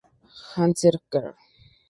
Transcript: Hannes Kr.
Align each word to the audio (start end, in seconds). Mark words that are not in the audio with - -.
Hannes 0.51 0.81
Kr. 1.11 1.27